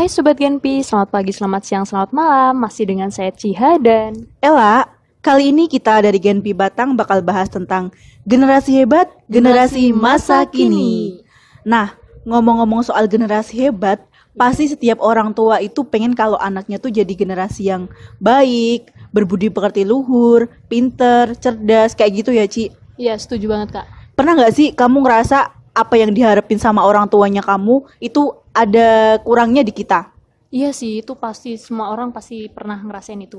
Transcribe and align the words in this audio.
Hai 0.00 0.08
Sobat 0.08 0.40
Genpi, 0.40 0.80
selamat 0.80 1.12
pagi, 1.12 1.28
selamat 1.28 1.60
siang, 1.60 1.84
selamat 1.84 2.16
malam. 2.16 2.56
Masih 2.56 2.88
dengan 2.88 3.12
saya 3.12 3.28
Ciha 3.36 3.76
dan 3.76 4.16
Ella, 4.40 4.88
kali 5.20 5.52
ini 5.52 5.68
kita 5.68 6.00
dari 6.00 6.16
Genpi 6.16 6.56
Batang 6.56 6.96
bakal 6.96 7.20
bahas 7.20 7.52
tentang 7.52 7.92
generasi 8.24 8.80
hebat, 8.80 9.12
generasi 9.28 9.92
masa 9.92 10.48
kini. 10.48 11.20
Nah, 11.68 12.00
ngomong-ngomong 12.24 12.80
soal 12.80 13.12
generasi 13.12 13.68
hebat, 13.68 14.00
pasti 14.32 14.72
setiap 14.72 15.04
orang 15.04 15.36
tua 15.36 15.60
itu 15.60 15.84
pengen 15.84 16.16
kalau 16.16 16.40
anaknya 16.40 16.80
tuh 16.80 16.88
jadi 16.88 17.12
generasi 17.12 17.68
yang 17.68 17.84
baik, 18.24 18.88
berbudi 19.12 19.52
pekerti 19.52 19.84
luhur, 19.84 20.48
pinter, 20.72 21.36
cerdas, 21.36 21.92
kayak 21.92 22.24
gitu 22.24 22.32
ya, 22.32 22.48
Ci. 22.48 22.72
Iya, 22.96 23.20
setuju 23.20 23.52
banget 23.52 23.76
Kak. 23.76 24.16
Pernah 24.16 24.32
nggak 24.32 24.52
sih 24.56 24.72
kamu 24.72 25.04
ngerasa 25.04 25.60
apa 25.76 25.94
yang 26.00 26.16
diharapin 26.16 26.56
sama 26.56 26.88
orang 26.88 27.04
tuanya 27.04 27.44
kamu 27.44 27.84
itu 28.00 28.39
ada 28.54 29.18
kurangnya 29.22 29.62
di 29.62 29.72
kita? 29.74 30.10
Iya 30.50 30.74
sih, 30.74 30.98
itu 30.98 31.14
pasti 31.14 31.54
semua 31.54 31.94
orang 31.94 32.10
pasti 32.10 32.50
pernah 32.50 32.74
ngerasain 32.82 33.22
itu. 33.22 33.38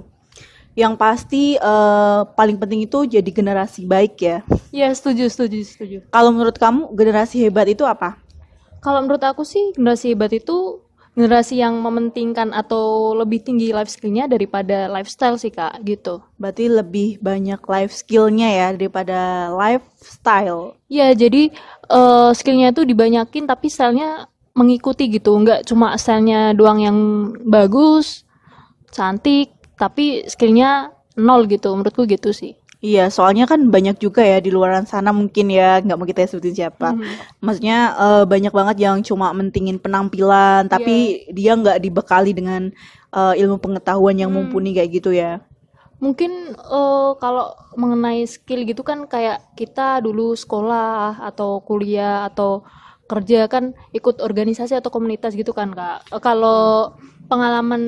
Yang 0.71 0.93
pasti 0.95 1.43
eh, 1.59 2.21
paling 2.31 2.55
penting 2.55 2.87
itu 2.87 3.03
jadi 3.03 3.27
generasi 3.27 3.83
baik 3.83 4.15
ya. 4.23 4.37
Iya, 4.71 4.87
setuju, 4.95 5.27
setuju, 5.27 5.59
setuju. 5.67 5.97
Kalau 6.07 6.31
menurut 6.31 6.55
kamu 6.55 6.95
generasi 6.95 7.43
hebat 7.43 7.67
itu 7.67 7.83
apa? 7.83 8.15
Kalau 8.79 9.03
menurut 9.03 9.19
aku 9.21 9.43
sih 9.43 9.75
generasi 9.75 10.15
hebat 10.15 10.31
itu 10.31 10.79
generasi 11.11 11.59
yang 11.59 11.75
mementingkan 11.83 12.55
atau 12.55 13.11
lebih 13.11 13.43
tinggi 13.43 13.75
life 13.75 13.91
skill-nya 13.91 14.31
daripada 14.31 14.87
lifestyle 14.87 15.35
sih 15.35 15.51
Kak, 15.51 15.83
gitu. 15.83 16.23
Berarti 16.39 16.71
lebih 16.71 17.19
banyak 17.19 17.59
life 17.67 17.91
skill-nya 17.91 18.47
ya 18.47 18.67
daripada 18.71 19.51
lifestyle. 19.51 20.79
Iya, 20.87 21.11
jadi 21.11 21.51
eh, 21.91 22.31
skill-nya 22.31 22.71
itu 22.71 22.87
dibanyakin 22.87 23.43
tapi 23.43 23.67
style-nya 23.67 24.31
mengikuti 24.51 25.07
gitu, 25.07 25.31
nggak 25.37 25.63
cuma 25.69 25.95
style-nya 25.95 26.51
doang 26.57 26.79
yang 26.83 26.97
bagus, 27.45 28.27
cantik, 28.91 29.51
tapi 29.79 30.25
skill-nya 30.27 30.91
nol 31.15 31.47
gitu, 31.47 31.71
menurutku 31.71 32.03
gitu 32.07 32.31
sih. 32.35 32.55
Iya, 32.81 33.13
soalnya 33.13 33.45
kan 33.45 33.69
banyak 33.69 34.01
juga 34.01 34.25
ya 34.25 34.41
di 34.41 34.49
luaran 34.49 34.89
sana 34.89 35.13
mungkin 35.13 35.53
ya, 35.53 35.77
nggak 35.85 35.97
mau 36.01 36.07
kita 36.09 36.25
sebutin 36.25 36.57
siapa. 36.57 36.97
Mhm. 36.97 37.37
Maksudnya 37.45 37.77
eh, 37.93 38.23
banyak 38.25 38.49
banget 38.49 38.77
yang 38.81 38.97
cuma 39.05 39.29
mentingin 39.37 39.77
penampilan, 39.77 40.65
tapi 40.65 41.25
dia 41.29 41.53
nggak 41.53 41.77
dibekali 41.77 42.33
dengan 42.33 42.73
eh, 43.13 43.33
ilmu 43.37 43.61
pengetahuan 43.61 44.17
yang 44.17 44.33
Hmm. 44.33 44.49
mumpuni 44.49 44.73
kayak 44.73 44.91
gitu 44.97 45.13
ya. 45.13 45.45
Mungkin 46.01 46.57
eh, 46.57 47.09
kalau 47.21 47.53
mengenai 47.77 48.25
skill 48.25 48.65
gitu 48.65 48.81
kan 48.81 49.05
kayak 49.05 49.53
kita 49.53 50.01
dulu 50.01 50.33
sekolah 50.33 51.21
atau 51.21 51.61
kuliah 51.61 52.25
atau 52.25 52.65
kerja 53.11 53.51
kan 53.51 53.75
ikut 53.91 54.23
organisasi 54.23 54.79
atau 54.79 54.87
komunitas 54.87 55.35
gitu 55.35 55.51
kan 55.51 55.75
Kak. 55.75 56.07
Eh, 56.07 56.21
Kalau 56.23 56.95
pengalaman 57.27 57.81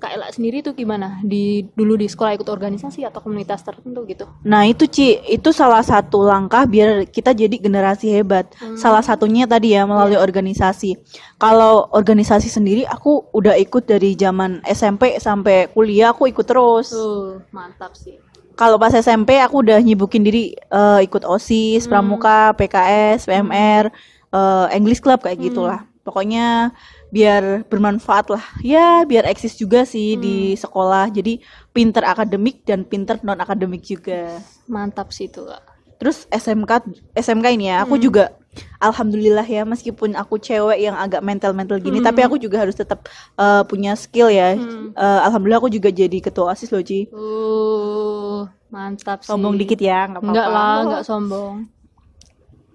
Kak 0.00 0.08
Ela 0.08 0.32
sendiri 0.32 0.64
tuh 0.64 0.72
gimana? 0.72 1.20
Di 1.20 1.68
dulu 1.76 2.00
di 2.00 2.08
sekolah 2.08 2.32
ikut 2.32 2.48
organisasi 2.48 3.04
atau 3.04 3.20
komunitas 3.20 3.60
tertentu 3.60 4.08
gitu? 4.08 4.24
Nah 4.48 4.64
itu 4.64 4.88
Ci, 4.88 5.20
itu 5.28 5.52
salah 5.52 5.84
satu 5.84 6.24
langkah 6.24 6.64
biar 6.64 7.04
kita 7.04 7.36
jadi 7.36 7.60
generasi 7.60 8.08
hebat. 8.08 8.48
Hmm. 8.56 8.72
Salah 8.80 9.04
satunya 9.04 9.44
tadi 9.44 9.76
ya 9.76 9.84
melalui 9.84 10.16
organisasi. 10.16 10.96
Kalau 11.36 11.92
organisasi 11.92 12.48
sendiri 12.48 12.88
aku 12.88 13.28
udah 13.36 13.52
ikut 13.60 13.84
dari 13.84 14.16
zaman 14.16 14.64
SMP 14.64 15.20
sampai 15.20 15.68
kuliah 15.68 16.16
aku 16.16 16.32
ikut 16.32 16.48
terus. 16.48 16.96
Tuh, 16.96 17.44
mantap 17.52 17.92
sih. 17.92 18.16
Kalau 18.56 18.80
pas 18.80 18.88
SMP 18.96 19.36
aku 19.36 19.60
udah 19.60 19.76
nyibukin 19.84 20.24
diri 20.24 20.56
eh, 20.56 21.00
ikut 21.04 21.28
OSIS, 21.28 21.84
Hmm. 21.84 21.92
Pramuka, 21.92 22.56
PKS, 22.56 23.28
PMR, 23.28 23.92
eh, 24.36 24.66
English 24.76 25.00
Club 25.00 25.24
kayak 25.24 25.40
Hmm. 25.40 25.48
gitulah. 25.48 25.80
Pokoknya 26.04 26.70
biar 27.10 27.66
bermanfaat 27.66 28.30
lah. 28.30 28.44
Ya, 28.62 29.02
biar 29.02 29.26
eksis 29.26 29.58
juga 29.58 29.82
sih 29.82 30.14
di 30.14 30.54
Hmm. 30.54 30.60
sekolah. 30.60 31.10
Jadi 31.10 31.42
pinter 31.72 32.06
akademik 32.06 32.62
dan 32.62 32.86
pinter 32.86 33.18
non 33.24 33.40
akademik 33.40 33.82
juga. 33.82 34.38
Mantap 34.70 35.10
sih 35.10 35.26
itu 35.26 35.42
Kak. 35.42 35.62
Terus 35.96 36.28
SMK 36.28 36.84
SMK 37.16 37.46
ini 37.50 37.72
ya, 37.72 37.80
Hmm. 37.80 37.88
aku 37.88 37.96
juga 37.96 38.36
alhamdulillah 38.78 39.42
ya 39.42 39.64
meskipun 39.64 40.12
aku 40.12 40.36
cewek 40.36 40.78
yang 40.78 40.94
agak 40.94 41.24
mental-mental 41.24 41.80
gini, 41.80 41.98
Hmm. 41.98 42.06
tapi 42.06 42.20
aku 42.22 42.36
juga 42.36 42.60
harus 42.62 42.76
tetap 42.76 43.08
eh, 43.34 43.62
punya 43.66 43.96
skill 43.96 44.28
ya. 44.28 44.54
Hmm. 44.54 44.92
Eh, 44.92 45.20
alhamdulillah 45.26 45.58
aku 45.58 45.72
juga 45.72 45.88
jadi 45.90 46.20
ketua 46.20 46.52
OSIS 46.52 46.70
loh, 46.70 46.84
Ci. 46.84 47.08
Uh, 47.10 48.44
mantap 48.68 49.24
sih. 49.24 49.32
Sombong 49.32 49.56
dikit 49.56 49.80
ya, 49.80 50.06
nggak 50.06 50.20
apa-apa. 50.20 50.32
Enggak 50.32 50.48
lah, 50.52 50.76
enggak 50.84 51.02
sombong. 51.02 51.54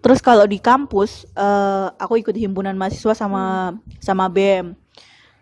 Terus 0.01 0.19
kalau 0.19 0.49
di 0.49 0.57
kampus, 0.57 1.29
eh, 1.31 1.87
aku 1.95 2.17
ikut 2.17 2.33
himpunan 2.33 2.73
mahasiswa 2.73 3.13
sama 3.13 3.77
sama 4.01 4.25
BM. 4.25 4.73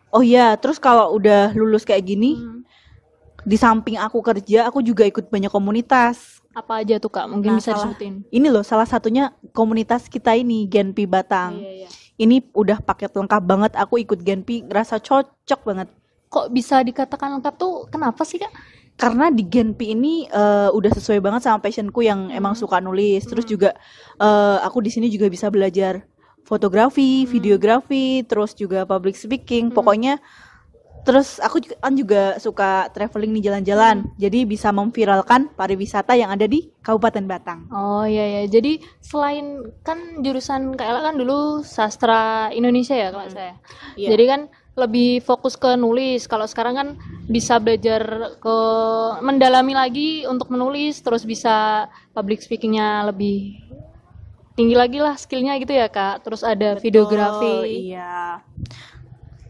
Oh 0.09 0.19
iya, 0.19 0.57
terus 0.57 0.75
kalau 0.75 1.15
udah 1.15 1.53
lulus 1.53 1.85
kayak 1.85 2.03
gini, 2.03 2.35
Hmm. 2.35 2.61
di 3.45 3.55
samping 3.55 3.95
aku 3.95 4.19
kerja, 4.19 4.67
aku 4.67 4.83
juga 4.83 5.05
ikut 5.05 5.31
banyak 5.31 5.47
komunitas. 5.47 6.43
Apa 6.51 6.81
aja 6.83 6.99
tuh 6.99 7.07
Kak? 7.07 7.29
Mungkin 7.29 7.55
Nah, 7.55 7.57
bisa 7.61 7.71
salah- 7.71 7.93
disebutin. 7.93 8.25
Ini 8.27 8.47
loh, 8.49 8.65
salah 8.65 8.83
satunya 8.83 9.31
komunitas 9.53 10.09
kita 10.09 10.33
ini, 10.33 10.65
Genpi 10.65 11.05
Batang. 11.05 11.61
Iya, 11.61 11.85
iya. 11.85 11.89
Ini 12.19 12.51
udah 12.51 12.83
paket 12.83 13.15
lengkap 13.15 13.43
banget. 13.45 13.71
Aku 13.79 13.95
ikut 13.95 14.19
Genpi, 14.19 14.65
ngerasa 14.65 14.99
cocok 14.99 15.59
banget. 15.63 15.87
Kok 16.27 16.51
bisa 16.51 16.83
dikatakan 16.83 17.39
lengkap 17.39 17.55
tuh 17.55 17.87
kenapa 17.87 18.27
sih 18.27 18.41
Kak? 18.41 18.51
Karena 18.99 19.31
di 19.31 19.47
Genpi 19.47 19.95
ini 19.95 20.27
eh, 20.27 20.69
udah 20.69 20.91
sesuai 20.91 21.23
banget 21.23 21.47
sama 21.47 21.63
passionku 21.63 22.03
yang 22.03 22.27
emang 22.29 22.51
Hmm. 22.53 22.61
suka 22.61 22.83
nulis. 22.83 23.23
Terus 23.23 23.47
Hmm. 23.47 23.53
juga 23.55 23.69
eh, 24.19 24.57
aku 24.59 24.83
di 24.83 24.91
sini 24.91 25.07
juga 25.07 25.31
bisa 25.31 25.47
belajar 25.47 26.03
fotografi, 26.43 27.23
Hmm. 27.23 27.31
videografi, 27.31 28.27
terus 28.27 28.51
juga 28.51 28.83
public 28.83 29.15
speaking. 29.15 29.71
Hmm. 29.71 29.75
Pokoknya 29.79 30.19
terus 31.07 31.39
aku 31.39 31.63
juga- 31.63 31.79
kan 31.79 31.95
juga 31.95 32.21
suka 32.43 32.91
traveling 32.91 33.31
nih 33.39 33.43
jalan-jalan. 33.47 34.03
Hmm. 34.03 34.11
Jadi 34.19 34.43
bisa 34.43 34.67
memviralkan 34.75 35.47
pariwisata 35.55 36.19
yang 36.19 36.27
ada 36.29 36.43
di 36.43 36.67
Kabupaten 36.83 37.23
Batang. 37.23 37.71
Oh 37.71 38.03
iya 38.03 38.43
ya. 38.43 38.51
Jadi 38.51 38.83
selain 38.99 39.63
kan 39.81 40.19
jurusan 40.19 40.75
Ella 40.75 40.99
kan 40.99 41.15
dulu 41.15 41.63
sastra 41.63 42.51
Indonesia 42.51 42.99
ya 42.99 43.15
kalau 43.15 43.31
saya. 43.31 43.55
Iya. 43.95 44.11
Jadi 44.11 44.23
kan 44.27 44.41
lebih 44.79 45.19
fokus 45.19 45.59
ke 45.59 45.75
nulis. 45.75 46.25
Kalau 46.25 46.47
sekarang 46.47 46.75
kan 46.75 46.87
bisa 47.27 47.59
belajar 47.59 48.33
ke 48.39 48.57
mendalami 49.19 49.75
lagi 49.75 50.09
untuk 50.25 50.47
menulis, 50.49 51.03
terus 51.03 51.27
bisa 51.27 51.85
public 52.15 52.39
speakingnya 52.39 53.11
lebih 53.11 53.59
tinggi 54.55 54.75
lagi 54.75 54.99
lah 54.99 55.15
skillnya 55.15 55.59
gitu 55.59 55.75
ya 55.75 55.91
Kak. 55.91 56.23
Terus 56.23 56.41
ada 56.43 56.75
Betul, 56.75 56.83
videografi. 56.87 57.55
Iya. 57.91 58.43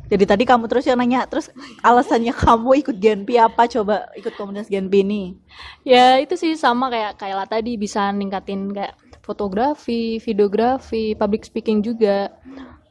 Jadi 0.09 0.25
tadi 0.25 0.43
kamu 0.45 0.65
terus 0.65 0.89
yang 0.89 0.97
nanya, 0.97 1.29
terus 1.29 1.53
alasannya 1.85 2.33
kamu 2.33 2.81
ikut 2.81 2.97
Genpi 2.97 3.37
apa? 3.37 3.69
Coba 3.69 4.09
ikut 4.17 4.33
komunitas 4.33 4.65
Genpi 4.65 5.05
ini. 5.05 5.37
Ya 5.85 6.17
itu 6.17 6.33
sih 6.33 6.57
sama 6.57 6.89
kayak 6.89 7.21
Kayla 7.21 7.45
tadi 7.45 7.77
bisa 7.77 8.09
ningkatin 8.09 8.73
kayak 8.73 8.97
fotografi, 9.21 10.17
videografi, 10.17 11.13
public 11.13 11.45
speaking 11.45 11.85
juga. 11.85 12.33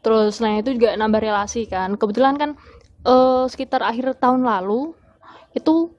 Terus 0.03 0.39
selain 0.39 0.63
itu 0.63 0.75
juga 0.79 0.95
nambah 0.95 1.21
relasi 1.21 1.67
kan. 1.67 1.95
Kebetulan 1.99 2.35
kan 2.39 2.51
eh, 3.07 3.45
sekitar 3.51 3.83
akhir 3.83 4.19
tahun 4.19 4.47
lalu 4.47 4.95
itu 5.57 5.93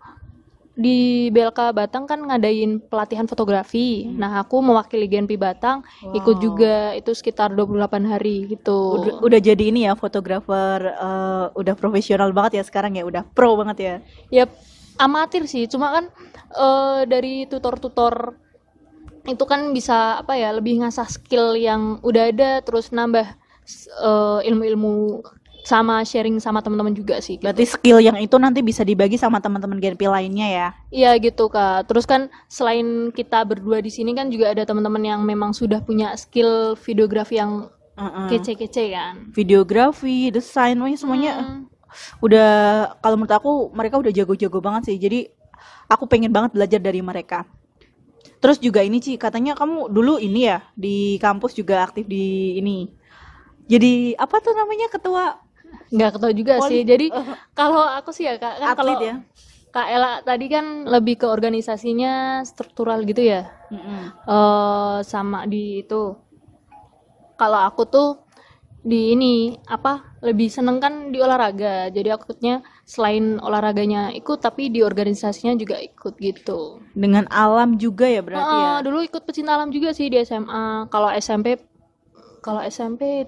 di 0.80 1.28
BLK 1.36 1.76
Batang 1.76 2.08
kan 2.08 2.24
ngadain 2.24 2.80
pelatihan 2.80 3.28
fotografi. 3.28 4.08
Nah, 4.08 4.40
aku 4.40 4.64
mewakili 4.64 5.12
Genpi 5.12 5.36
Batang 5.36 5.84
ikut 6.16 6.40
Wow. 6.40 6.44
juga 6.44 6.76
itu 6.96 7.12
sekitar 7.12 7.52
28 7.52 8.08
hari 8.08 8.48
gitu. 8.48 9.04
Udah, 9.04 9.14
udah 9.20 9.40
jadi 9.44 9.64
ini 9.76 9.84
ya 9.92 10.00
fotografer 10.00 10.80
eh, 10.88 11.46
udah 11.52 11.76
profesional 11.76 12.32
banget 12.32 12.60
ya 12.60 12.64
sekarang 12.64 12.96
ya, 12.96 13.04
udah 13.04 13.28
pro 13.28 13.60
banget 13.60 13.78
ya. 13.80 13.96
ya 14.32 14.46
amatir 15.00 15.48
sih 15.48 15.64
cuma 15.72 15.96
kan 15.96 16.06
eh, 16.56 17.02
dari 17.08 17.48
tutor-tutor 17.48 18.36
itu 19.28 19.44
kan 19.48 19.72
bisa 19.72 20.20
apa 20.20 20.36
ya 20.36 20.52
lebih 20.52 20.84
ngasah 20.84 21.08
skill 21.08 21.56
yang 21.56 22.04
udah 22.04 22.32
ada 22.32 22.52
terus 22.64 22.92
nambah 22.92 23.39
eh, 24.00 24.40
ilmu-ilmu 24.50 25.22
sama 25.60 26.02
sharing 26.08 26.40
sama 26.42 26.64
teman-teman 26.64 26.96
juga 26.96 27.20
sih 27.22 27.38
gitu. 27.38 27.46
Berarti 27.46 27.66
skill 27.68 28.00
yang 28.02 28.18
itu 28.18 28.34
nanti 28.40 28.64
bisa 28.64 28.82
dibagi 28.82 29.20
sama 29.20 29.38
teman-teman 29.44 29.78
Genpi 29.78 30.08
lainnya 30.08 30.48
ya. 30.48 30.68
Iya 30.90 31.12
gitu 31.20 31.52
kak 31.52 31.86
terus 31.92 32.08
kan 32.08 32.32
selain 32.50 33.12
kita 33.14 33.44
berdua 33.46 33.84
di 33.84 33.92
sini 33.92 34.16
kan 34.16 34.32
juga 34.34 34.50
ada 34.56 34.64
teman-teman 34.66 35.04
yang 35.04 35.22
memang 35.22 35.52
sudah 35.54 35.84
punya 35.84 36.16
skill 36.16 36.74
videografi 36.80 37.38
yang 37.38 37.70
Heeh. 38.00 38.28
kece-kece 38.32 38.96
kan 38.96 39.30
Videografi, 39.36 40.32
desain, 40.32 40.80
pokoknya 40.80 40.98
semuanya 40.98 41.34
Hmm. 41.44 41.62
udah 42.24 42.50
kalau 43.04 43.16
menurut 43.20 43.36
aku 43.36 43.52
mereka 43.76 44.00
udah 44.00 44.14
jago-jago 44.14 44.58
banget 44.64 44.94
sih. 44.94 44.98
Jadi 44.98 45.28
aku 45.92 46.08
pengen 46.08 46.32
banget 46.32 46.56
belajar 46.56 46.80
dari 46.80 47.04
mereka. 47.04 47.44
Terus 48.40 48.56
juga 48.64 48.80
ini 48.80 49.04
Ci, 49.04 49.20
katanya 49.20 49.52
kamu 49.52 49.92
dulu 49.92 50.16
ini 50.16 50.48
ya 50.48 50.64
di 50.72 51.20
kampus 51.20 51.52
juga 51.52 51.84
aktif 51.84 52.08
di 52.08 52.56
ini. 52.56 52.88
Jadi 53.70 54.18
apa 54.18 54.36
tuh 54.42 54.54
namanya? 54.58 54.88
Ketua? 54.90 55.26
Nggak 55.94 56.10
ketahui 56.18 56.36
juga 56.38 56.54
Poli- 56.58 56.70
sih 56.70 56.82
jadi 56.86 57.06
Eh, 57.14 57.26
kalau 57.54 57.84
aku 57.86 58.10
sih 58.14 58.26
ya 58.26 58.38
kak 58.42 58.54
kan 58.62 58.74
kalau 58.78 58.98
ya? 58.98 59.16
Kak 59.70 59.88
Ella 59.94 60.12
tadi 60.26 60.46
kan 60.50 60.66
lebih 60.90 61.22
ke 61.22 61.28
organisasinya 61.30 62.42
struktural 62.42 63.06
gitu 63.06 63.22
ya. 63.22 63.46
Mm-mm. 63.70 64.02
eh 64.26 64.98
sama 65.06 65.46
di 65.46 65.86
itu. 65.86 66.18
Kalau 67.40 67.60
aku 67.70 67.88
tuh 67.88 68.10
di 68.84 69.14
ini 69.16 69.56
apa 69.68 70.20
lebih 70.24 70.48
seneng 70.52 70.82
kan 70.84 70.94
di 71.14 71.20
olahraga. 71.22 71.88
Jadi 71.94 72.10
akutnya 72.12 72.66
selain 72.84 73.40
olahraganya 73.40 74.12
ikut 74.16 74.40
tapi 74.44 74.68
di 74.74 74.84
organisasinya 74.84 75.56
juga 75.56 75.80
ikut 75.80 76.14
gitu. 76.20 76.84
Dengan 76.96 77.30
alam 77.32 77.80
juga 77.80 78.10
ya 78.10 78.20
berarti 78.26 78.56
ya. 78.56 78.70
Ah, 78.70 78.78
dulu 78.84 79.00
ikut 79.06 79.22
pecinta 79.24 79.56
alam 79.56 79.70
juga 79.72 79.96
sih 79.96 80.12
di 80.12 80.18
SMA 80.20 80.90
kalau 80.92 81.10
SMP 81.16 81.56
kalau 82.44 82.60
SMP 82.64 83.28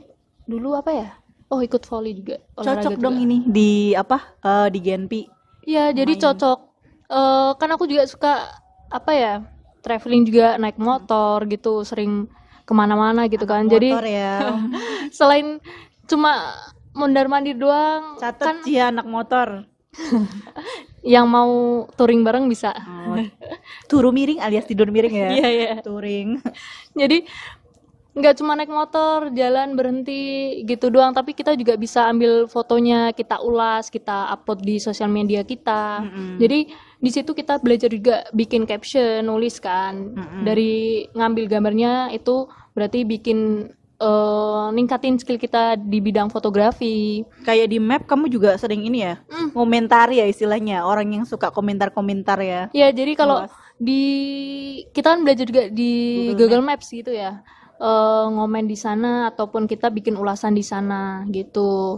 dulu 0.51 0.75
apa 0.75 0.91
ya 0.91 1.09
oh 1.51 1.59
ikut 1.59 1.83
volley 1.87 2.15
juga 2.15 2.39
Cocok 2.55 2.95
dong 2.99 3.15
juga. 3.19 3.23
ini 3.27 3.37
di 3.43 3.71
apa? 3.95 4.39
eh, 4.39 4.67
di 4.71 4.79
Genpi. 4.79 5.21
Iya, 5.67 5.93
jadi 5.93 6.17
cocok. 6.17 6.59
Eh, 7.11 7.51
kan 7.59 7.69
aku 7.75 7.85
juga 7.85 8.07
suka 8.07 8.49
apa 8.89 9.11
ya, 9.13 9.33
traveling 9.83 10.23
juga 10.25 10.57
naik 10.57 10.79
motor 10.79 11.43
gitu, 11.45 11.83
sering 11.85 12.25
ke 12.65 12.73
mana-mana 12.73 13.27
gitu 13.27 13.43
kan. 13.45 13.67
Jadi 13.67 13.91
Motor 13.93 14.05
ya. 14.07 14.57
selain 15.17 15.59
cuma 16.07 16.55
mondar 16.95 17.27
mandir 17.27 17.59
doang, 17.59 18.15
Catet 18.17 18.45
kan 18.47 18.55
sih 18.63 18.79
anak 18.79 19.05
motor. 19.05 19.67
yang 21.03 21.27
mau 21.27 21.83
touring 21.99 22.21
bareng 22.23 22.45
bisa. 22.47 22.71
Oh, 22.77 23.17
turu 23.91 24.13
miring 24.15 24.39
alias 24.39 24.65
tidur 24.69 24.87
miring 24.87 25.13
ya. 25.13 25.29
Iya 25.41 25.47
iya. 25.51 25.73
Touring. 25.83 26.39
Jadi 26.95 27.27
nggak 28.11 28.43
cuma 28.43 28.59
naik 28.59 28.67
motor, 28.67 29.31
jalan 29.31 29.71
berhenti 29.71 30.59
gitu 30.67 30.91
doang, 30.91 31.15
tapi 31.15 31.31
kita 31.31 31.55
juga 31.55 31.79
bisa 31.79 32.11
ambil 32.11 32.43
fotonya, 32.43 33.15
kita 33.15 33.39
ulas, 33.39 33.87
kita 33.87 34.27
upload 34.35 34.59
di 34.67 34.83
sosial 34.83 35.07
media 35.07 35.47
kita. 35.47 36.03
Mm-mm. 36.03 36.35
Jadi 36.35 36.59
di 36.99 37.09
situ 37.09 37.31
kita 37.31 37.63
belajar 37.63 37.87
juga 37.87 38.27
bikin 38.35 38.67
caption, 38.67 39.23
nulis 39.23 39.63
kan. 39.63 40.11
Mm-mm. 40.11 40.43
Dari 40.43 41.07
ngambil 41.15 41.45
gambarnya 41.47 42.11
itu 42.11 42.51
berarti 42.75 43.07
bikin 43.07 43.71
eh, 44.03 44.67
ningkatin 44.75 45.15
skill 45.15 45.39
kita 45.39 45.79
di 45.79 46.03
bidang 46.03 46.27
fotografi. 46.27 47.23
Kayak 47.47 47.71
di 47.71 47.79
map 47.79 48.03
kamu 48.11 48.27
juga 48.27 48.59
sering 48.59 48.83
ini 48.83 49.07
ya. 49.07 49.23
Hmm. 49.31 49.55
Komentari 49.55 50.19
ya 50.19 50.27
istilahnya. 50.27 50.83
Orang 50.83 51.15
yang 51.15 51.23
suka 51.23 51.47
komentar-komentar 51.47 52.43
ya. 52.43 52.67
Ya, 52.75 52.91
jadi 52.91 53.15
kalau 53.15 53.47
di 53.81 54.03
kita 54.93 55.17
kan 55.17 55.25
belajar 55.25 55.45
juga 55.47 55.63
di 55.71 55.91
Google 56.35 56.59
Google, 56.59 56.65
Maps 56.67 56.91
gitu 56.91 57.09
ya. 57.09 57.39
Eh, 57.81 58.25
ngomen 58.29 58.69
di 58.69 58.77
sana 58.77 59.33
ataupun 59.33 59.65
kita 59.65 59.89
bikin 59.89 60.13
ulasan 60.13 60.53
di 60.53 60.61
sana 60.61 61.25
gitu. 61.33 61.97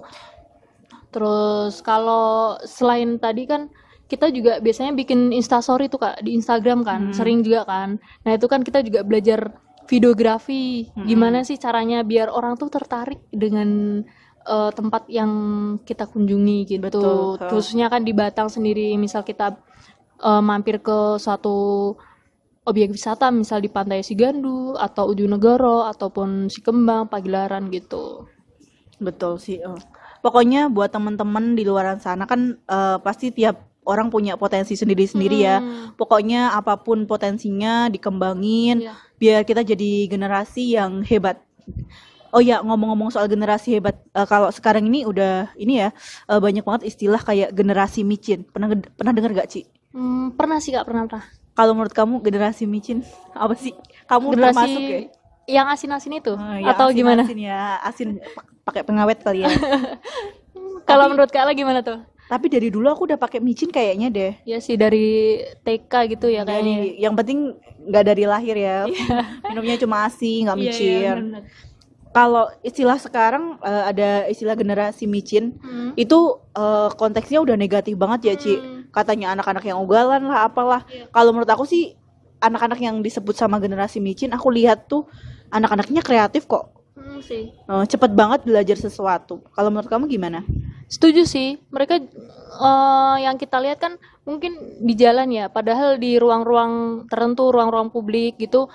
Terus 1.11 1.83
kalau 1.83 2.55
selain 2.63 3.19
tadi 3.19 3.43
kan 3.43 3.67
kita 4.07 4.31
juga 4.31 4.63
biasanya 4.63 4.95
bikin 4.95 5.35
instastory 5.35 5.91
tuh 5.91 5.99
Kak 5.99 6.23
di 6.23 6.39
Instagram 6.39 6.87
kan, 6.87 7.11
Hmm. 7.11 7.15
sering 7.15 7.43
juga 7.43 7.67
kan. 7.67 7.99
Nah, 8.23 8.31
itu 8.31 8.47
kan 8.47 8.63
kita 8.63 8.79
juga 8.79 9.03
belajar 9.03 9.59
videografi. 9.91 10.87
Hmm. 10.95 11.03
Gimana 11.03 11.43
sih 11.43 11.59
caranya 11.59 11.99
biar 12.07 12.31
orang 12.31 12.55
tuh 12.55 12.71
tertarik 12.71 13.19
dengan 13.35 13.99
eh, 14.43 14.71
tempat 14.75 15.07
yang 15.11 15.31
kita 15.83 16.07
kunjungi 16.07 16.59
gitu. 16.67 16.83
Betul. 16.83 17.47
Khususnya 17.47 17.87
kan 17.91 18.03
di 18.07 18.11
Batang 18.15 18.47
sendiri, 18.47 18.95
misal 18.95 19.27
kita 19.27 19.59
eh, 20.23 20.41
mampir 20.43 20.79
ke 20.79 21.19
suatu 21.19 21.95
objek 22.63 22.95
wisata, 22.95 23.27
misal 23.29 23.59
di 23.59 23.67
Pantai 23.67 24.01
Sigandu 24.01 24.75
atau 24.75 25.11
Ujung 25.11 25.31
Negoro 25.31 25.83
ataupun 25.83 26.47
Sikembang, 26.47 27.11
Pagelaran 27.11 27.67
gitu. 27.69 28.27
Betul 28.99 29.39
sih. 29.39 29.59
eh. 29.59 29.79
Pokoknya 30.23 30.71
buat 30.71 30.87
teman-teman 30.87 31.59
di 31.59 31.67
luaran 31.67 31.99
sana 31.99 32.23
kan 32.23 32.55
eh, 32.55 32.97
pasti 33.03 33.35
tiap 33.35 33.59
orang 33.83 34.07
punya 34.07 34.39
potensi 34.39 34.79
sendiri-sendiri 34.79 35.37
ya. 35.43 35.59
Hmm. 35.59 35.91
Pokoknya 35.99 36.55
apa 36.55 36.79
pun 36.79 37.03
potensinya 37.03 37.91
dikembangin 37.91 38.87
Iya. 38.87 38.95
biar 39.19 39.41
kita 39.43 39.59
jadi 39.67 40.07
generasi 40.07 40.79
yang 40.79 41.03
hebat. 41.03 41.43
Oh 42.33 42.41
ya, 42.41 42.63
ngomong-ngomong 42.65 43.13
soal 43.13 43.27
generasi 43.29 43.77
hebat, 43.77 43.99
eh, 44.15 44.25
kalau 44.25 44.47
sekarang 44.49 44.87
ini 44.87 45.03
udah 45.03 45.51
ini 45.59 45.83
ya 45.83 45.89
eh, 46.31 46.39
banyak 46.39 46.63
banget 46.63 46.87
istilah 46.95 47.19
kayak 47.19 47.51
generasi 47.51 48.07
micin. 48.07 48.47
Pernah 48.47 48.71
pernah 48.95 49.11
dengar 49.11 49.35
gak, 49.43 49.51
Ci? 49.51 49.67
Hmm, 49.91 50.31
pernah 50.33 50.57
sih 50.63 50.71
Kak, 50.71 50.87
pernah 50.87 51.03
pernah. 51.05 51.27
Kalau 51.53 51.73
menurut 51.73 51.93
kamu 51.93 52.19
generasi 52.19 52.65
micin 52.65 53.05
apa 53.31 53.53
sih? 53.53 53.73
Kamu 54.03 54.33
Generasi 54.33 54.49
termasuk 54.49 54.81
ya? 54.81 54.99
yang 55.45 55.67
asin-asin 55.67 56.13
itu 56.15 56.33
ya, 56.33 56.71
atau 56.71 56.87
asin- 56.87 56.97
gimana? 56.97 57.21
Asin 57.21 57.39
ya, 57.39 57.61
asin 57.79 58.09
pakai 58.63 58.81
pengawet 58.81 59.21
kali 59.21 59.43
ya. 59.43 59.51
Kalau 60.83 61.07
menurut 61.07 61.29
Kak 61.29 61.45
lah 61.45 61.53
gimana 61.53 61.79
tuh? 61.79 62.01
Tapi 62.23 62.47
dari 62.47 62.67
dulu 62.67 62.87
aku 62.87 63.05
udah 63.05 63.15
pakai 63.15 63.37
micin 63.37 63.69
kayaknya 63.69 64.07
deh. 64.09 64.33
Ya 64.43 64.57
sih 64.57 64.73
dari 64.73 65.37
TK 65.61 65.93
gitu 66.09 66.27
ya 66.27 66.41
kayaknya. 66.41 66.59
Jadi 66.81 66.99
yang 66.99 67.13
penting 67.13 67.39
nggak 67.83 68.03
dari 68.03 68.23
lahir 68.23 68.55
ya. 68.55 68.77
Minumnya 69.45 69.77
cuma 69.77 70.03
asi, 70.03 70.41
nggak 70.41 70.55
Iya, 70.55 70.63
iya, 70.63 70.71
micin. 70.71 71.15
bener. 71.21 71.43
Kalau 72.09 72.45
istilah 72.61 72.97
sekarang 72.97 73.57
eh, 73.59 73.83
ada 73.85 74.09
istilah 74.25 74.53
generasi 74.53 75.05
micin, 75.05 75.55
Hmm. 75.59 75.91
itu 75.95 76.19
eh, 76.51 76.89
konteksnya 76.95 77.39
udah 77.39 77.53
negatif 77.53 77.93
banget 77.93 78.19
ya, 78.23 78.35
Ci. 78.35 78.53
Hmm. 78.55 78.72
Katanya 78.93 79.33
anak-anak 79.33 79.65
yang 79.65 79.81
ugalan 79.81 80.21
lah, 80.29 80.45
apalah. 80.45 80.85
Iya. 80.85 81.09
Kalau 81.09 81.33
menurut 81.33 81.49
aku 81.49 81.65
sih 81.65 81.97
anak-anak 82.37 82.77
yang 82.77 83.01
disebut 83.01 83.33
sama 83.33 83.57
generasi 83.57 83.97
micin, 83.97 84.29
aku 84.29 84.53
lihat 84.53 84.85
tuh 84.85 85.09
anak-anaknya 85.49 86.05
kreatif 86.05 86.45
kok. 86.45 86.69
Hmm, 86.93 87.19
sih. 87.25 87.49
Eh, 87.49 87.85
cepet 87.89 88.13
banget 88.13 88.45
belajar 88.45 88.77
sesuatu. 88.77 89.41
Kalau 89.57 89.73
menurut 89.73 89.89
kamu 89.89 90.05
gimana? 90.05 90.45
Setuju 90.85 91.25
sih. 91.25 91.57
Mereka 91.73 92.05
eh, 92.61 93.15
yang 93.25 93.41
kita 93.41 93.57
lihat 93.57 93.81
kan 93.81 93.97
mungkin 94.29 94.77
di 94.85 94.93
jalan 94.93 95.33
ya, 95.33 95.49
padahal 95.49 95.97
di 95.97 96.21
ruang-ruang 96.21 97.05
tertentu, 97.09 97.49
ruang-ruang 97.49 97.89
publik 97.89 98.37
gitu, 98.37 98.69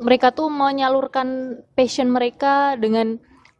mereka 0.00 0.32
tuh 0.32 0.52
menyalurkan 0.52 1.60
passion 1.72 2.08
mereka 2.12 2.76
dengan 2.76 3.18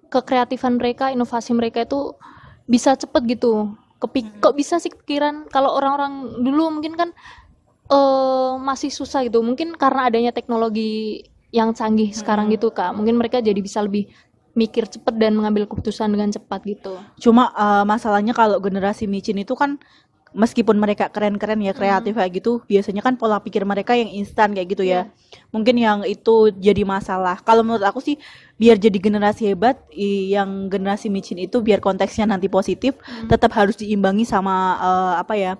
kekreatifan 0.08 0.78
mereka, 0.78 1.10
inovasi 1.10 1.52
mereka 1.56 1.84
itu 1.84 2.14
bisa 2.68 2.94
cepet 2.94 3.36
gitu. 3.36 3.74
Kepik 3.96 4.44
kok 4.44 4.54
bisa 4.54 4.76
sih 4.76 4.92
kepikiran 4.92 5.48
kalau 5.48 5.72
orang-orang 5.72 6.44
dulu 6.44 6.68
mungkin 6.68 6.94
kan 6.96 7.10
eh 7.86 8.52
masih 8.60 8.90
susah 8.90 9.24
gitu. 9.24 9.40
Mungkin 9.40 9.78
karena 9.78 10.10
adanya 10.10 10.34
teknologi 10.34 11.24
yang 11.54 11.72
canggih 11.72 12.12
sekarang 12.12 12.52
gitu, 12.52 12.74
Kak. 12.74 12.92
Mungkin 12.92 13.16
mereka 13.16 13.40
jadi 13.40 13.56
bisa 13.62 13.80
lebih 13.80 14.10
mikir 14.56 14.88
cepet 14.88 15.14
dan 15.20 15.36
mengambil 15.36 15.68
keputusan 15.68 16.08
dengan 16.08 16.32
cepat 16.32 16.64
gitu. 16.64 16.96
Cuma 17.20 17.52
eh, 17.52 17.84
masalahnya 17.84 18.32
kalau 18.32 18.56
generasi 18.58 19.04
micin 19.04 19.36
itu 19.40 19.52
kan 19.52 19.76
meskipun 20.36 20.76
mereka 20.76 21.08
keren-keren 21.08 21.64
ya 21.64 21.72
kreatif 21.72 22.12
kayak 22.12 22.32
gitu, 22.40 22.60
biasanya 22.68 23.00
kan 23.00 23.16
pola 23.16 23.40
pikir 23.40 23.64
mereka 23.64 23.96
yang 23.96 24.12
instan 24.12 24.52
kayak 24.52 24.76
gitu 24.76 24.84
ya. 24.84 25.08
Mungkin 25.48 25.80
yang 25.80 25.98
itu 26.04 26.52
jadi 26.52 26.84
masalah. 26.84 27.40
Kalau 27.40 27.64
menurut 27.64 27.84
aku 27.88 28.04
sih 28.04 28.20
biar 28.56 28.80
jadi 28.80 28.96
generasi 28.96 29.52
hebat, 29.52 29.76
yang 29.92 30.72
generasi 30.72 31.12
micin 31.12 31.36
itu 31.40 31.60
biar 31.60 31.80
konteksnya 31.80 32.24
nanti 32.24 32.48
positif, 32.48 32.96
tetap 33.28 33.52
harus 33.52 33.76
diimbangi 33.76 34.24
sama 34.24 34.76
eh, 34.80 35.14
apa 35.20 35.34
ya? 35.36 35.54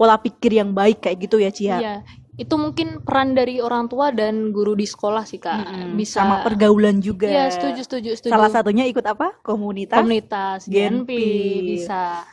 pola 0.00 0.16
pikir 0.16 0.56
yang 0.56 0.72
baik 0.72 1.04
kayak 1.04 1.28
gitu 1.28 1.36
ya, 1.36 1.52
Cia. 1.52 1.76
Iya, 1.76 1.94
itu 2.40 2.56
mungkin 2.56 3.04
peran 3.04 3.36
dari 3.36 3.60
orang 3.60 3.84
tua 3.84 4.08
dan 4.16 4.48
guru 4.48 4.72
di 4.72 4.88
sekolah 4.88 5.28
sih 5.28 5.36
kak. 5.36 5.60
Mm-mm. 5.60 5.92
Bisa. 6.00 6.24
sama 6.24 6.40
pergaulan 6.40 7.04
juga. 7.04 7.28
Iya, 7.28 7.52
setuju, 7.52 7.84
setuju, 7.84 8.10
setuju. 8.16 8.32
Salah 8.32 8.48
satunya 8.48 8.88
ikut 8.88 9.04
apa? 9.04 9.36
Komunitas. 9.44 10.00
komunitas 10.00 10.64
Genpi. 10.64 11.12
Genpi 11.12 11.76
bisa. 11.76 12.24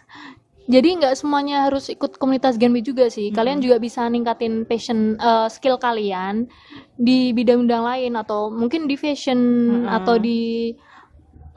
Jadi 0.68 1.00
nggak 1.00 1.16
semuanya 1.16 1.72
harus 1.72 1.88
ikut 1.88 2.20
komunitas 2.20 2.60
Genpi 2.60 2.84
juga 2.84 3.08
sih. 3.08 3.32
Kalian 3.32 3.64
juga 3.64 3.80
bisa 3.80 4.04
ningkatin 4.12 4.68
passion, 4.68 5.16
eh, 5.16 5.48
skill 5.48 5.80
kalian 5.80 6.52
di 7.00 7.32
bidang-bidang 7.32 7.84
lain 7.88 8.14
atau 8.20 8.52
mungkin 8.52 8.84
di 8.84 9.00
fashion 9.00 9.40
Mm-mm. 9.40 9.88
atau 9.88 10.20
di 10.20 10.76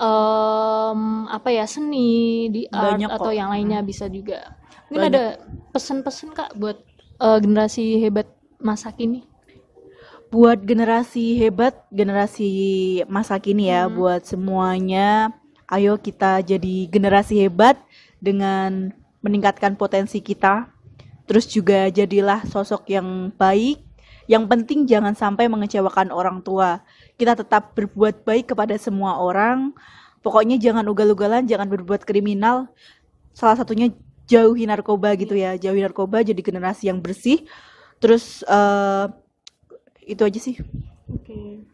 em, 0.00 1.00
apa 1.28 1.48
ya 1.50 1.66
seni, 1.66 2.48
di 2.48 2.62
art 2.70 3.02
Banyak 3.02 3.10
atau 3.10 3.30
kok. 3.30 3.36
yang 3.36 3.50
lainnya 3.50 3.82
bisa 3.82 4.06
juga. 4.08 4.56
Mungkin 4.88 5.02
Banyak. 5.10 5.12
ada 5.12 5.24
pesan-pesan 5.74 6.30
kak 6.32 6.50
buat 6.56 6.78
eh, 7.20 7.38
generasi 7.42 8.00
hebat 8.00 8.30
masa 8.62 8.94
kini. 8.94 9.26
buat 10.30 10.62
generasi 10.62 11.34
hebat, 11.42 11.74
generasi 11.90 12.50
masa 13.10 13.42
kini 13.42 13.66
ya, 13.66 13.90
Hmm. 13.90 13.98
buat 13.98 14.22
semuanya, 14.22 15.34
ayo 15.66 15.98
kita 15.98 16.38
jadi 16.46 16.86
generasi 16.86 17.34
hebat 17.42 17.74
dengan 18.22 18.94
meningkatkan 19.20 19.76
potensi 19.76 20.20
kita. 20.20 20.68
Terus 21.28 21.46
juga 21.46 21.86
jadilah 21.88 22.42
sosok 22.48 22.90
yang 22.90 23.30
baik. 23.36 23.80
Yang 24.26 24.44
penting 24.46 24.86
jangan 24.86 25.14
sampai 25.14 25.46
mengecewakan 25.46 26.10
orang 26.10 26.42
tua. 26.42 26.82
Kita 27.14 27.38
tetap 27.38 27.74
berbuat 27.74 28.26
baik 28.26 28.54
kepada 28.54 28.74
semua 28.78 29.18
orang. 29.18 29.74
Pokoknya 30.20 30.60
jangan 30.60 30.84
ugal-ugalan, 30.90 31.46
jangan 31.46 31.70
berbuat 31.70 32.04
kriminal. 32.04 32.68
Salah 33.32 33.56
satunya 33.56 33.94
jauhi 34.30 34.68
narkoba 34.68 35.18
gitu 35.18 35.34
ya, 35.34 35.58
jauhi 35.58 35.82
narkoba 35.82 36.22
jadi 36.22 36.38
generasi 36.38 36.86
yang 36.92 37.02
bersih. 37.02 37.42
Terus 37.98 38.46
eh, 38.46 39.06
itu 40.06 40.22
aja 40.22 40.38
sih. 40.38 40.56
Oke. 41.10 41.66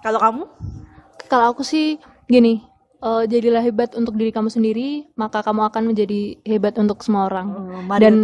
Kalau 0.00 0.18
kamu? 0.22 0.44
Kalau 1.26 1.46
aku 1.54 1.62
sih 1.66 1.98
gini, 2.26 2.62
eh, 3.00 3.24
jadilah 3.26 3.60
hebat 3.60 3.90
untuk 3.92 4.14
diri 4.14 4.30
kamu 4.30 4.48
sendiri, 4.48 5.08
maka 5.14 5.40
kamu 5.40 5.66
akan 5.66 5.82
menjadi 5.88 6.36
hebat 6.44 6.76
untuk 6.76 7.00
semua 7.00 7.26
orang. 7.26 7.48
Oh, 7.50 7.96
Dan 7.96 8.14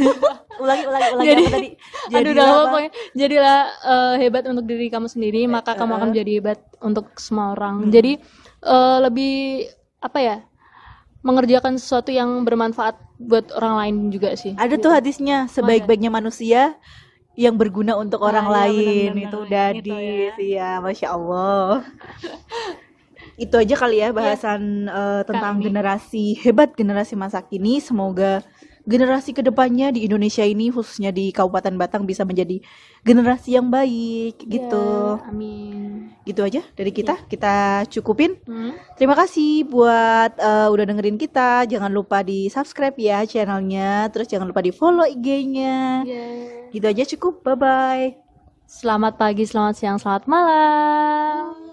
ulangi 0.62 0.84
ulangi 0.84 1.08
ulangi 1.16 1.26
Jadi- 1.26 1.44
apa 1.44 1.56
tadi? 1.56 1.68
aduh 2.10 2.12
Jadilah 2.12 2.32
udah 2.34 2.46
apa? 2.46 2.62
pokoknya 2.66 2.90
jadilah 3.14 3.58
eh, 3.82 4.14
hebat 4.20 4.44
untuk 4.46 4.64
diri 4.64 4.86
kamu 4.88 5.06
sendiri, 5.08 5.40
maka 5.46 5.72
kamu 5.72 5.92
akan 5.96 6.08
menjadi 6.12 6.32
hebat 6.36 6.60
untuk 6.80 7.06
semua 7.16 7.56
orang. 7.56 7.88
Jadi 7.88 8.20
eh, 8.62 8.98
lebih 9.00 9.66
apa 10.00 10.18
ya 10.18 10.36
mengerjakan 11.20 11.76
sesuatu 11.76 12.08
yang 12.08 12.44
bermanfaat 12.44 12.96
buat 13.20 13.52
orang 13.52 13.74
lain 13.76 13.94
juga 14.08 14.32
sih 14.32 14.56
Ada 14.56 14.80
tuh 14.80 14.88
hadisnya 14.88 15.44
sebaik-baiknya 15.52 16.08
manusia 16.08 16.80
yang 17.36 17.60
berguna 17.60 18.00
untuk 18.00 18.24
orang 18.24 18.48
iya, 18.48 18.56
lain 18.56 19.10
benar-benar. 19.12 19.72
itu 19.76 19.84
Itu 19.84 19.92
hadis 19.92 20.34
ya 20.40 20.80
masya 20.80 21.08
Allah 21.12 21.84
itu 23.40 23.56
aja 23.56 23.74
kali 23.80 24.04
ya 24.04 24.12
bahasan 24.12 24.84
eh, 24.84 25.22
tentang 25.24 25.56
Kami. 25.56 25.64
generasi 25.64 26.24
hebat 26.44 26.76
generasi 26.76 27.16
masa 27.16 27.40
kini 27.40 27.80
semoga 27.80 28.44
generasi 28.84 29.32
ke 29.32 29.40
depannya 29.40 29.92
di 29.96 30.04
Indonesia 30.04 30.44
ini 30.44 30.68
khususnya 30.68 31.08
di 31.08 31.32
Kabupaten 31.32 31.76
Batang 31.80 32.04
bisa 32.04 32.28
menjadi 32.28 32.60
generasi 33.00 33.56
yang 33.56 33.72
baik 33.72 34.44
gitu 34.44 35.16
Ya, 35.16 35.32
amin 35.32 36.12
gitu 36.28 36.44
aja 36.44 36.60
dari 36.76 36.92
kita 36.92 37.24
kita 37.26 37.88
cukupin 37.88 38.36
Hmm. 38.44 38.76
Terima 39.00 39.16
kasih 39.16 39.64
buat 39.64 40.36
eh, 40.36 40.68
udah 40.68 40.84
dengerin 40.84 41.16
kita. 41.16 41.64
Jangan 41.64 41.88
lupa 41.88 42.20
di 42.20 42.50
subscribe 42.52 42.96
ya 42.98 43.24
channelnya. 43.24 44.10
Terus 44.12 44.28
jangan 44.28 44.50
lupa 44.50 44.60
di 44.60 44.74
follow 44.74 45.06
IG-nya. 45.06 46.04
Ya. 46.04 46.26
Gitu 46.68 46.84
aja 46.84 47.04
cukup. 47.16 47.40
Bye 47.46 47.56
bye. 47.56 48.06
Selamat 48.68 49.16
pagi, 49.18 49.48
selamat 49.48 49.74
siang, 49.74 49.98
selamat 49.98 50.24
malam. 50.30 51.69